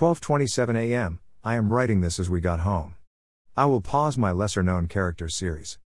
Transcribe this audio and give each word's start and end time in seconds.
12:27 0.00 0.76
a.m. 0.78 1.20
I 1.44 1.56
am 1.56 1.70
writing 1.70 2.00
this 2.00 2.18
as 2.18 2.30
we 2.30 2.40
got 2.40 2.60
home. 2.60 2.94
I 3.54 3.66
will 3.66 3.82
pause 3.82 4.16
my 4.16 4.32
lesser 4.32 4.62
known 4.62 4.86
characters 4.86 5.36
series. 5.36 5.78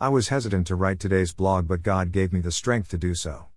I 0.00 0.08
was 0.08 0.28
hesitant 0.28 0.66
to 0.68 0.74
write 0.74 0.98
today's 0.98 1.34
blog 1.34 1.68
but 1.68 1.82
God 1.82 2.10
gave 2.10 2.32
me 2.32 2.40
the 2.40 2.50
strength 2.50 2.88
to 2.88 2.96
do 2.96 3.14
so. 3.14 3.48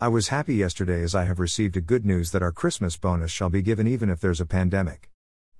I 0.00 0.08
was 0.08 0.34
happy 0.34 0.56
yesterday 0.56 1.04
as 1.04 1.14
I 1.14 1.24
have 1.26 1.38
received 1.38 1.76
a 1.76 1.80
good 1.80 2.04
news 2.04 2.32
that 2.32 2.42
our 2.42 2.50
Christmas 2.50 2.96
bonus 2.96 3.30
shall 3.30 3.48
be 3.48 3.62
given 3.62 3.86
even 3.86 4.10
if 4.10 4.18
there's 4.18 4.40
a 4.40 4.44
pandemic. 4.44 5.08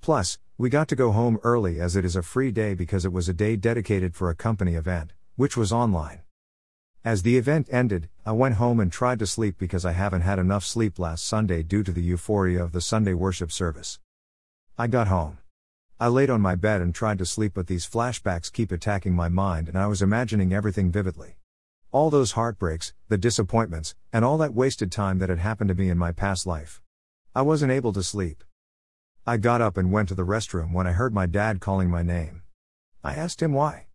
Plus, 0.01 0.41
we 0.57 0.69
got 0.69 0.89
to 0.89 0.97
go 0.97 1.13
home 1.13 1.39
early 1.45 1.79
as 1.79 1.95
it 1.95 2.05
is 2.05 2.17
a 2.17 2.23
free 2.25 2.51
day 2.51 2.75
because 2.75 3.05
it 3.05 3.13
was 3.13 3.29
a 3.29 3.33
day 3.33 3.55
dedicated 3.55 4.13
for 4.17 4.29
a 4.29 4.35
company 4.35 4.75
event, 4.75 5.13
which 5.37 5.57
was 5.57 5.73
online. 5.73 6.23
As 7.09 7.23
the 7.23 7.39
event 7.39 7.69
ended, 7.71 8.11
I 8.27 8.33
went 8.33 8.57
home 8.57 8.81
and 8.81 8.93
tried 8.93 9.19
to 9.21 9.27
sleep 9.27 9.57
because 9.57 9.87
I 9.87 9.93
haven't 9.93 10.21
had 10.21 10.39
enough 10.39 10.63
sleep 10.63 10.99
last 10.99 11.25
Sunday 11.25 11.63
due 11.63 11.83
to 11.83 11.91
the 11.91 12.03
euphoria 12.03 12.63
of 12.63 12.73
the 12.73 12.83
Sunday 12.83 13.15
worship 13.15 13.51
service. 13.51 13.99
I 14.77 14.89
got 14.89 15.09
home. 15.09 15.39
I 15.99 16.09
laid 16.09 16.29
on 16.29 16.43
my 16.43 16.55
bed 16.55 16.83
and 16.83 16.95
tried 16.95 17.17
to 17.17 17.25
sleep, 17.25 17.53
but 17.55 17.67
these 17.67 17.89
flashbacks 17.89 18.53
keep 18.53 18.71
attacking 18.71 19.15
my 19.15 19.31
mind, 19.31 19.69
and 19.69 19.79
I 19.79 19.87
was 19.87 20.03
imagining 20.03 20.53
everything 20.53 20.93
vividly. 20.93 21.39
All 21.93 22.11
those 22.11 22.33
heartbreaks, 22.33 22.93
the 23.09 23.17
disappointments, 23.17 23.95
and 24.13 24.23
all 24.23 24.37
that 24.37 24.53
wasted 24.53 24.93
time 24.93 25.19
that 25.21 25.31
had 25.31 25.39
happened 25.39 25.69
to 25.69 25.75
me 25.75 25.89
in 25.89 25.97
my 25.97 26.13
past 26.13 26.47
life. 26.47 26.83
I 27.35 27.41
wasn't 27.41 27.73
able 27.73 27.95
to 27.95 28.03
sleep. 28.03 28.45
I 29.27 29.39
got 29.39 29.63
up 29.63 29.79
and 29.79 29.91
went 29.91 30.11
to 30.11 30.15
the 30.15 30.27
restroom 30.27 30.75
when 30.75 30.87
I 30.87 30.93
heard 30.93 31.15
my 31.15 31.25
dad 31.25 31.61
calling 31.61 31.89
my 31.89 32.03
name. 32.03 32.43
I 33.03 33.15
asked 33.15 33.41
him 33.43 33.55
why. 33.55 33.87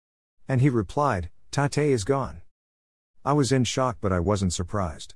And 0.49 0.61
he 0.61 0.69
replied, 0.71 1.29
Tate 1.51 1.77
is 1.77 2.05
gone. 2.05 2.41
I 3.25 3.31
was 3.31 3.53
in 3.53 3.63
shock, 3.63 3.99
but 4.01 4.11
I 4.11 4.19
wasn't 4.19 4.51
surprised. 4.51 5.13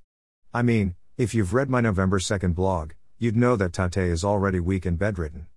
I 0.53 0.61
mean, 0.61 0.95
if 1.17 1.35
you've 1.35 1.53
read 1.53 1.69
my 1.69 1.81
November 1.81 2.19
2nd 2.19 2.55
blog, 2.55 2.93
you'd 3.17 3.35
know 3.35 3.57
that 3.57 3.73
Tate 3.73 3.97
is 3.97 4.23
already 4.23 4.61
weak 4.61 4.85
and 4.85 4.97
bedridden. 4.97 5.47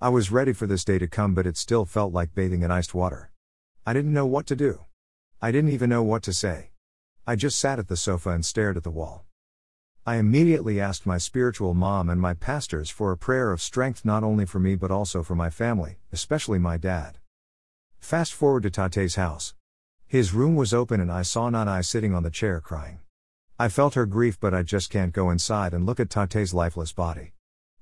I 0.00 0.08
was 0.08 0.32
ready 0.32 0.52
for 0.52 0.66
this 0.66 0.84
day 0.84 0.98
to 0.98 1.06
come, 1.06 1.32
but 1.32 1.46
it 1.46 1.56
still 1.56 1.84
felt 1.84 2.12
like 2.12 2.34
bathing 2.34 2.62
in 2.62 2.72
iced 2.72 2.92
water. 2.92 3.30
I 3.86 3.92
didn't 3.92 4.12
know 4.12 4.26
what 4.26 4.46
to 4.46 4.56
do. 4.56 4.80
I 5.40 5.52
didn't 5.52 5.70
even 5.70 5.90
know 5.90 6.02
what 6.02 6.24
to 6.24 6.32
say. 6.32 6.72
I 7.24 7.36
just 7.36 7.56
sat 7.56 7.78
at 7.78 7.86
the 7.86 7.96
sofa 7.96 8.30
and 8.30 8.44
stared 8.44 8.76
at 8.76 8.82
the 8.82 8.90
wall. 8.90 9.24
I 10.04 10.16
immediately 10.16 10.80
asked 10.80 11.06
my 11.06 11.18
spiritual 11.18 11.72
mom 11.72 12.10
and 12.10 12.20
my 12.20 12.34
pastors 12.34 12.90
for 12.90 13.12
a 13.12 13.16
prayer 13.16 13.52
of 13.52 13.62
strength 13.62 14.04
not 14.04 14.24
only 14.24 14.44
for 14.44 14.58
me 14.58 14.74
but 14.74 14.90
also 14.90 15.22
for 15.22 15.36
my 15.36 15.50
family, 15.50 15.98
especially 16.10 16.58
my 16.58 16.78
dad. 16.78 17.18
Fast 18.00 18.34
forward 18.34 18.64
to 18.64 18.70
Tate's 18.70 19.14
house. 19.14 19.54
His 20.12 20.34
room 20.34 20.56
was 20.56 20.74
open 20.74 21.00
and 21.00 21.10
I 21.10 21.22
saw 21.22 21.48
Nanai 21.48 21.82
sitting 21.86 22.14
on 22.14 22.22
the 22.22 22.30
chair 22.30 22.60
crying. 22.60 22.98
I 23.58 23.70
felt 23.70 23.94
her 23.94 24.04
grief, 24.04 24.38
but 24.38 24.52
I 24.52 24.62
just 24.62 24.90
can't 24.90 25.10
go 25.10 25.30
inside 25.30 25.72
and 25.72 25.86
look 25.86 25.98
at 25.98 26.10
Tate's 26.10 26.52
lifeless 26.52 26.92
body. 26.92 27.32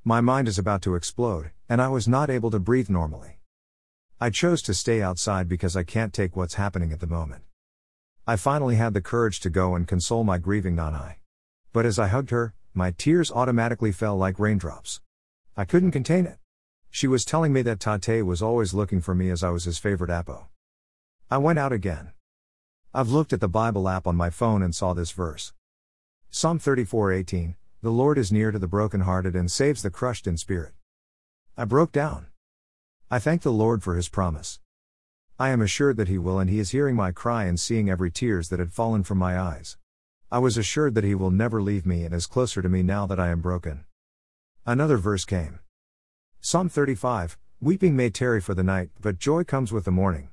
My 0.04 0.20
mind 0.20 0.46
is 0.46 0.56
about 0.56 0.80
to 0.82 0.94
explode, 0.94 1.50
and 1.68 1.82
I 1.82 1.88
was 1.88 2.06
not 2.06 2.30
able 2.30 2.52
to 2.52 2.60
breathe 2.60 2.88
normally. 2.88 3.40
I 4.20 4.30
chose 4.30 4.62
to 4.62 4.74
stay 4.74 5.02
outside 5.02 5.48
because 5.48 5.76
I 5.76 5.82
can't 5.82 6.12
take 6.12 6.36
what's 6.36 6.54
happening 6.54 6.92
at 6.92 7.00
the 7.00 7.08
moment. 7.08 7.42
I 8.28 8.36
finally 8.36 8.76
had 8.76 8.94
the 8.94 9.02
courage 9.02 9.40
to 9.40 9.50
go 9.50 9.74
and 9.74 9.88
console 9.88 10.22
my 10.22 10.38
grieving 10.38 10.76
Nanai. 10.76 11.16
But 11.72 11.84
as 11.84 11.98
I 11.98 12.06
hugged 12.06 12.30
her, 12.30 12.54
my 12.72 12.92
tears 12.92 13.32
automatically 13.32 13.90
fell 13.90 14.16
like 14.16 14.38
raindrops. 14.38 15.00
I 15.56 15.64
couldn't 15.64 15.90
contain 15.90 16.26
it. 16.26 16.38
She 16.92 17.08
was 17.08 17.24
telling 17.24 17.52
me 17.52 17.62
that 17.62 17.80
Tate 17.80 18.24
was 18.24 18.40
always 18.40 18.72
looking 18.72 19.00
for 19.00 19.16
me 19.16 19.30
as 19.30 19.42
I 19.42 19.50
was 19.50 19.64
his 19.64 19.78
favorite 19.78 20.10
Apo. 20.10 20.46
I 21.28 21.38
went 21.38 21.58
out 21.58 21.72
again. 21.72 22.12
I've 22.92 23.10
looked 23.10 23.32
at 23.32 23.40
the 23.40 23.46
Bible 23.46 23.88
app 23.88 24.08
on 24.08 24.16
my 24.16 24.30
phone 24.30 24.64
and 24.64 24.74
saw 24.74 24.94
this 24.94 25.12
verse. 25.12 25.52
Psalm 26.28 26.58
34:18, 26.58 27.54
The 27.82 27.90
Lord 27.90 28.18
is 28.18 28.32
near 28.32 28.50
to 28.50 28.58
the 28.58 28.66
brokenhearted 28.66 29.36
and 29.36 29.48
saves 29.48 29.82
the 29.82 29.92
crushed 29.92 30.26
in 30.26 30.36
spirit. 30.36 30.74
I 31.56 31.66
broke 31.66 31.92
down. 31.92 32.26
I 33.08 33.20
thank 33.20 33.42
the 33.42 33.52
Lord 33.52 33.84
for 33.84 33.94
his 33.94 34.08
promise. 34.08 34.58
I 35.38 35.50
am 35.50 35.62
assured 35.62 35.98
that 35.98 36.08
he 36.08 36.18
will 36.18 36.40
and 36.40 36.50
he 36.50 36.58
is 36.58 36.70
hearing 36.70 36.96
my 36.96 37.12
cry 37.12 37.44
and 37.44 37.60
seeing 37.60 37.88
every 37.88 38.10
tears 38.10 38.48
that 38.48 38.58
had 38.58 38.72
fallen 38.72 39.04
from 39.04 39.18
my 39.18 39.38
eyes. 39.38 39.76
I 40.32 40.40
was 40.40 40.56
assured 40.56 40.96
that 40.96 41.04
he 41.04 41.14
will 41.14 41.30
never 41.30 41.62
leave 41.62 41.86
me 41.86 42.04
and 42.04 42.12
is 42.12 42.26
closer 42.26 42.60
to 42.60 42.68
me 42.68 42.82
now 42.82 43.06
that 43.06 43.20
I 43.20 43.28
am 43.28 43.40
broken. 43.40 43.84
Another 44.66 44.96
verse 44.96 45.24
came. 45.24 45.60
Psalm 46.40 46.68
35, 46.68 47.38
Weeping 47.60 47.94
may 47.94 48.10
tarry 48.10 48.40
for 48.40 48.54
the 48.54 48.64
night, 48.64 48.90
but 49.00 49.20
joy 49.20 49.44
comes 49.44 49.70
with 49.70 49.84
the 49.84 49.92
morning. 49.92 50.30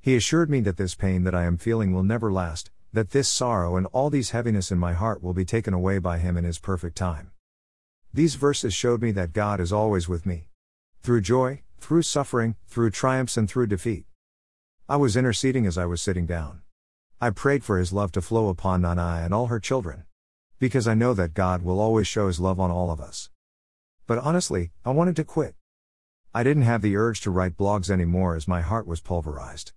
He 0.00 0.16
assured 0.16 0.48
me 0.48 0.60
that 0.60 0.76
this 0.76 0.94
pain 0.94 1.24
that 1.24 1.34
I 1.34 1.44
am 1.44 1.56
feeling 1.56 1.92
will 1.92 2.02
never 2.02 2.32
last, 2.32 2.70
that 2.92 3.10
this 3.10 3.28
sorrow 3.28 3.76
and 3.76 3.86
all 3.86 4.10
these 4.10 4.30
heaviness 4.30 4.70
in 4.70 4.78
my 4.78 4.92
heart 4.92 5.22
will 5.22 5.34
be 5.34 5.44
taken 5.44 5.74
away 5.74 5.98
by 5.98 6.18
Him 6.18 6.36
in 6.36 6.44
His 6.44 6.58
perfect 6.58 6.96
time. 6.96 7.32
These 8.14 8.36
verses 8.36 8.72
showed 8.72 9.02
me 9.02 9.10
that 9.12 9.32
God 9.32 9.60
is 9.60 9.72
always 9.72 10.08
with 10.08 10.24
me. 10.24 10.48
Through 11.02 11.20
joy, 11.20 11.62
through 11.78 12.02
suffering, 12.02 12.56
through 12.66 12.90
triumphs, 12.90 13.36
and 13.36 13.48
through 13.48 13.66
defeat. 13.66 14.06
I 14.88 14.96
was 14.96 15.16
interceding 15.16 15.66
as 15.66 15.76
I 15.76 15.84
was 15.84 16.00
sitting 16.00 16.26
down. 16.26 16.62
I 17.20 17.30
prayed 17.30 17.64
for 17.64 17.78
His 17.78 17.92
love 17.92 18.12
to 18.12 18.22
flow 18.22 18.48
upon 18.48 18.82
Nanai 18.82 19.24
and 19.24 19.34
all 19.34 19.48
her 19.48 19.60
children. 19.60 20.04
Because 20.58 20.88
I 20.88 20.94
know 20.94 21.12
that 21.14 21.34
God 21.34 21.62
will 21.62 21.80
always 21.80 22.06
show 22.06 22.28
His 22.28 22.40
love 22.40 22.58
on 22.58 22.70
all 22.70 22.90
of 22.90 23.00
us. 23.00 23.30
But 24.06 24.18
honestly, 24.18 24.70
I 24.84 24.90
wanted 24.90 25.16
to 25.16 25.24
quit. 25.24 25.54
I 26.34 26.42
didn't 26.42 26.62
have 26.62 26.82
the 26.82 26.96
urge 26.96 27.20
to 27.22 27.30
write 27.30 27.56
blogs 27.56 27.90
anymore 27.90 28.34
as 28.34 28.48
my 28.48 28.62
heart 28.62 28.86
was 28.86 29.00
pulverized. 29.00 29.72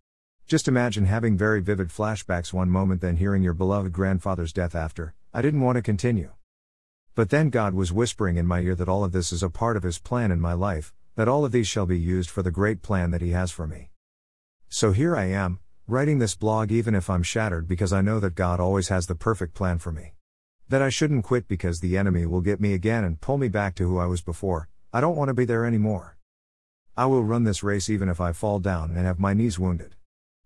Just 0.51 0.67
imagine 0.67 1.05
having 1.05 1.37
very 1.37 1.61
vivid 1.61 1.87
flashbacks 1.87 2.51
one 2.51 2.69
moment, 2.69 2.99
then 2.99 3.15
hearing 3.15 3.41
your 3.41 3.53
beloved 3.53 3.93
grandfather's 3.93 4.51
death 4.51 4.75
after. 4.75 5.13
I 5.33 5.41
didn't 5.41 5.61
want 5.61 5.77
to 5.77 5.81
continue. 5.81 6.31
But 7.15 7.29
then 7.29 7.49
God 7.49 7.73
was 7.73 7.93
whispering 7.93 8.35
in 8.35 8.45
my 8.45 8.59
ear 8.59 8.75
that 8.75 8.89
all 8.89 9.05
of 9.05 9.13
this 9.13 9.31
is 9.31 9.43
a 9.43 9.49
part 9.49 9.77
of 9.77 9.83
His 9.83 9.97
plan 9.97 10.29
in 10.29 10.41
my 10.41 10.51
life, 10.51 10.93
that 11.15 11.29
all 11.29 11.45
of 11.45 11.53
these 11.53 11.69
shall 11.69 11.85
be 11.85 11.97
used 11.97 12.29
for 12.29 12.43
the 12.43 12.51
great 12.51 12.81
plan 12.81 13.11
that 13.11 13.21
He 13.21 13.29
has 13.29 13.49
for 13.49 13.65
me. 13.65 13.91
So 14.67 14.91
here 14.91 15.15
I 15.15 15.27
am, 15.27 15.61
writing 15.87 16.19
this 16.19 16.35
blog 16.35 16.69
even 16.69 16.95
if 16.95 17.09
I'm 17.09 17.23
shattered 17.23 17.65
because 17.65 17.93
I 17.93 18.01
know 18.01 18.19
that 18.19 18.35
God 18.35 18.59
always 18.59 18.89
has 18.89 19.07
the 19.07 19.15
perfect 19.15 19.53
plan 19.53 19.79
for 19.79 19.93
me. 19.93 20.15
That 20.67 20.81
I 20.81 20.89
shouldn't 20.89 21.23
quit 21.23 21.47
because 21.47 21.79
the 21.79 21.97
enemy 21.97 22.25
will 22.25 22.41
get 22.41 22.59
me 22.59 22.73
again 22.73 23.05
and 23.05 23.21
pull 23.21 23.37
me 23.37 23.47
back 23.47 23.73
to 23.75 23.87
who 23.87 23.99
I 23.99 24.05
was 24.05 24.21
before, 24.21 24.67
I 24.91 24.99
don't 24.99 25.15
want 25.15 25.29
to 25.29 25.33
be 25.33 25.45
there 25.45 25.65
anymore. 25.65 26.17
I 26.97 27.05
will 27.05 27.23
run 27.23 27.45
this 27.45 27.63
race 27.63 27.89
even 27.89 28.09
if 28.09 28.19
I 28.19 28.33
fall 28.33 28.59
down 28.59 28.91
and 28.91 29.05
have 29.05 29.17
my 29.17 29.33
knees 29.33 29.57
wounded. 29.57 29.95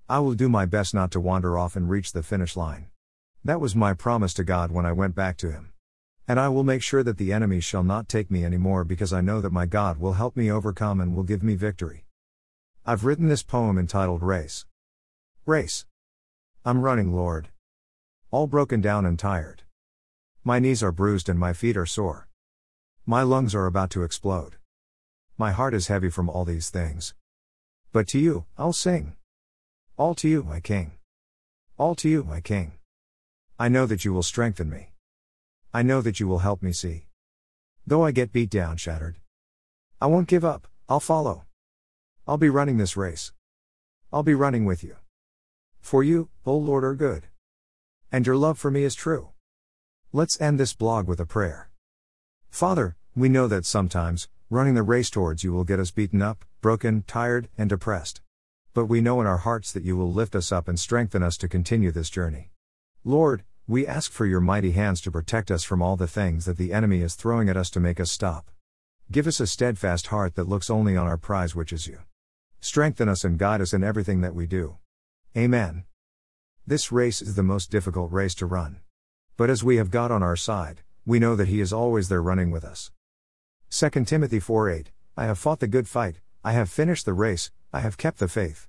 I 0.07 0.19
will 0.19 0.35
do 0.35 0.47
my 0.47 0.67
best 0.67 0.93
not 0.93 1.09
to 1.11 1.19
wander 1.19 1.57
off 1.57 1.75
and 1.75 1.89
reach 1.89 2.11
the 2.11 2.21
finish 2.21 2.55
line. 2.55 2.89
That 3.43 3.59
was 3.59 3.75
my 3.75 3.95
promise 3.95 4.35
to 4.35 4.43
God 4.43 4.69
when 4.69 4.85
I 4.85 4.91
went 4.91 5.15
back 5.15 5.35
to 5.37 5.51
Him. 5.51 5.71
And 6.27 6.39
I 6.39 6.47
will 6.47 6.63
make 6.63 6.83
sure 6.83 7.01
that 7.01 7.17
the 7.17 7.33
enemy 7.33 7.59
shall 7.59 7.83
not 7.83 8.07
take 8.07 8.29
me 8.29 8.45
anymore 8.45 8.83
because 8.83 9.11
I 9.11 9.21
know 9.21 9.41
that 9.41 9.51
my 9.51 9.65
God 9.65 9.97
will 9.97 10.13
help 10.13 10.37
me 10.37 10.51
overcome 10.51 11.01
and 11.01 11.15
will 11.15 11.23
give 11.23 11.41
me 11.41 11.55
victory. 11.55 12.05
I've 12.85 13.03
written 13.03 13.29
this 13.29 13.41
poem 13.41 13.79
entitled 13.79 14.21
Race. 14.21 14.67
Race. 15.47 15.87
I'm 16.63 16.81
running, 16.81 17.15
Lord. 17.15 17.49
All 18.29 18.45
broken 18.45 18.81
down 18.81 19.07
and 19.07 19.17
tired. 19.17 19.63
My 20.43 20.59
knees 20.59 20.83
are 20.83 20.91
bruised 20.91 21.29
and 21.29 21.39
my 21.39 21.53
feet 21.53 21.75
are 21.77 21.87
sore. 21.87 22.27
My 23.07 23.23
lungs 23.23 23.55
are 23.55 23.65
about 23.65 23.89
to 23.91 24.03
explode. 24.03 24.57
My 25.35 25.51
heart 25.51 25.73
is 25.73 25.87
heavy 25.87 26.11
from 26.11 26.29
all 26.29 26.45
these 26.45 26.69
things. 26.69 27.15
But 27.91 28.07
to 28.09 28.19
you, 28.19 28.45
I'll 28.55 28.71
sing. 28.71 29.15
All 29.97 30.13
to 30.15 30.27
you, 30.27 30.43
my 30.43 30.59
King. 30.59 30.91
All 31.77 31.95
to 31.95 32.09
you, 32.09 32.25
my 32.25 32.41
King. 32.41 32.73
I 33.57 33.69
know 33.69 33.85
that 33.85 34.03
you 34.03 34.11
will 34.11 34.23
strengthen 34.23 34.69
me. 34.69 34.91
I 35.73 35.83
know 35.83 36.01
that 36.01 36.19
you 36.19 36.27
will 36.27 36.39
help 36.39 36.61
me 36.61 36.73
see. 36.73 37.05
Though 37.87 38.03
I 38.03 38.11
get 38.11 38.33
beat 38.33 38.49
down, 38.49 38.75
shattered. 38.75 39.15
I 40.01 40.07
won't 40.07 40.27
give 40.27 40.43
up, 40.43 40.67
I'll 40.89 40.99
follow. 40.99 41.45
I'll 42.27 42.35
be 42.35 42.49
running 42.49 42.77
this 42.77 42.97
race. 42.97 43.31
I'll 44.11 44.21
be 44.21 44.33
running 44.33 44.65
with 44.65 44.83
you. 44.83 44.97
For 45.79 46.03
you, 46.03 46.27
O 46.45 46.57
Lord, 46.57 46.83
are 46.83 46.93
good. 46.93 47.27
And 48.11 48.27
your 48.27 48.35
love 48.35 48.59
for 48.59 48.69
me 48.69 48.83
is 48.83 48.95
true. 48.95 49.29
Let's 50.11 50.41
end 50.41 50.59
this 50.59 50.73
blog 50.73 51.07
with 51.07 51.21
a 51.21 51.25
prayer. 51.25 51.69
Father, 52.49 52.97
we 53.15 53.29
know 53.29 53.47
that 53.47 53.65
sometimes, 53.65 54.27
running 54.49 54.73
the 54.73 54.83
race 54.83 55.09
towards 55.09 55.45
you 55.45 55.53
will 55.53 55.63
get 55.63 55.79
us 55.79 55.91
beaten 55.91 56.21
up, 56.21 56.43
broken, 56.59 57.05
tired, 57.07 57.47
and 57.57 57.69
depressed 57.69 58.19
but 58.75 58.87
we 58.87 58.99
know 58.99 59.21
in 59.21 59.25
our 59.25 59.37
hearts 59.37 59.71
that 59.71 59.85
you 59.85 59.95
will 59.95 60.11
lift 60.11 60.35
us 60.35 60.51
up 60.51 60.67
and 60.67 60.77
strengthen 60.77 61.23
us 61.23 61.37
to 61.37 61.47
continue 61.47 61.91
this 61.91 62.09
journey. 62.09 62.51
Lord, 63.05 63.45
we 63.65 63.87
ask 63.87 64.11
for 64.11 64.25
your 64.25 64.41
mighty 64.41 64.71
hands 64.71 64.99
to 65.01 65.11
protect 65.11 65.49
us 65.49 65.63
from 65.63 65.81
all 65.81 65.95
the 65.95 66.07
things 66.07 66.43
that 66.43 66.57
the 66.57 66.73
enemy 66.73 66.99
is 66.99 67.15
throwing 67.15 67.47
at 67.47 67.55
us 67.55 67.69
to 67.69 67.79
make 67.79 68.01
us 68.01 68.11
stop. 68.11 68.51
Give 69.09 69.27
us 69.27 69.39
a 69.39 69.47
steadfast 69.47 70.07
heart 70.07 70.35
that 70.35 70.49
looks 70.49 70.69
only 70.69 70.97
on 70.97 71.07
our 71.07 71.15
prize, 71.15 71.55
which 71.55 71.71
is 71.71 71.87
you. 71.87 71.99
Strengthen 72.59 73.07
us 73.07 73.23
and 73.23 73.39
guide 73.39 73.61
us 73.61 73.71
in 73.71 73.81
everything 73.81 74.19
that 74.19 74.35
we 74.35 74.45
do. 74.45 74.75
Amen. 75.37 75.85
This 76.67 76.91
race 76.91 77.21
is 77.21 77.35
the 77.35 77.43
most 77.43 77.71
difficult 77.71 78.11
race 78.11 78.35
to 78.35 78.45
run. 78.45 78.81
But 79.37 79.49
as 79.49 79.63
we 79.63 79.77
have 79.77 79.89
God 79.89 80.11
on 80.11 80.21
our 80.21 80.35
side, 80.35 80.81
we 81.05 81.17
know 81.17 81.37
that 81.37 81.47
He 81.47 81.61
is 81.61 81.71
always 81.71 82.09
there 82.09 82.21
running 82.21 82.51
with 82.51 82.65
us. 82.65 82.91
2 83.69 84.03
Timothy 84.03 84.41
4 84.41 84.69
8 84.69 84.91
I 85.15 85.25
have 85.27 85.39
fought 85.39 85.61
the 85.61 85.67
good 85.67 85.87
fight, 85.87 86.19
I 86.43 86.51
have 86.51 86.69
finished 86.69 87.05
the 87.05 87.13
race, 87.13 87.51
I 87.73 87.79
have 87.79 87.97
kept 87.97 88.19
the 88.19 88.27
faith. 88.27 88.67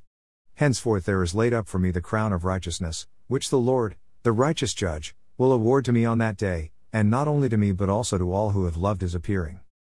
Henceforth 0.54 1.04
there 1.04 1.22
is 1.22 1.34
laid 1.34 1.52
up 1.52 1.68
for 1.68 1.78
me 1.78 1.90
the 1.90 2.00
crown 2.00 2.32
of 2.32 2.44
righteousness, 2.44 3.06
which 3.28 3.50
the 3.50 3.58
Lord, 3.58 3.96
the 4.22 4.32
righteous 4.32 4.74
judge, 4.74 5.14
will 5.36 5.52
award 5.52 5.84
to 5.84 5.92
me 5.92 6.04
on 6.04 6.18
that 6.18 6.36
day, 6.36 6.70
and 6.92 7.10
not 7.10 7.28
only 7.28 7.48
to 7.48 7.56
me 7.56 7.72
but 7.72 7.90
also 7.90 8.18
to 8.18 8.32
all 8.32 8.50
who 8.50 8.64
have 8.64 8.76
loved 8.76 9.02
his 9.02 9.14
appearing. 9.14 9.60